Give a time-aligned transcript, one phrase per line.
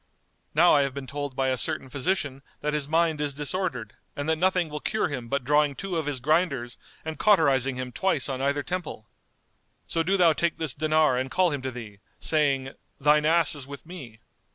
[0.55, 4.27] Now I have been told by a certain physician that his mind is disordered and
[4.27, 8.27] that nothing will cure him but drawing two of his grinders and cauterising him twice
[8.27, 9.05] on either temple.
[9.85, 13.67] So do thou take this dinar and call him to thee, saying, 'Thine ass is
[13.67, 14.19] with me.